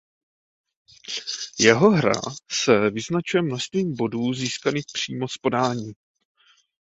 Jeho 1.59 1.89
hra 1.95 2.21
se 2.51 2.89
vyznačuje 2.89 3.41
množstvím 3.43 3.95
bodů 3.95 4.33
získaných 4.33 4.85
přímo 4.93 5.27
z 5.27 5.37
podání. 5.37 5.93